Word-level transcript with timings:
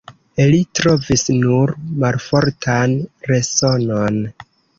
Li 0.51 0.61
trovis 0.79 1.25
nur 1.43 1.73
malfortan 2.05 2.97
resonon. 3.33 4.21